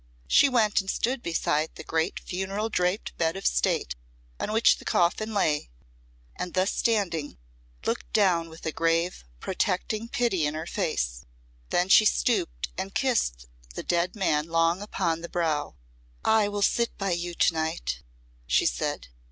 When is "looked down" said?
7.85-8.49